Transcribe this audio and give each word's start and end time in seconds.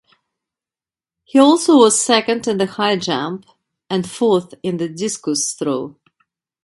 He 1.25 1.37
also 1.37 1.77
was 1.77 2.01
second 2.01 2.47
in 2.47 2.57
the 2.57 2.65
high 2.65 2.95
jump 2.95 3.45
and 3.87 4.09
fourth 4.09 4.55
in 4.63 4.77
the 4.77 4.89
discus 4.89 5.53
throw. 5.53 5.95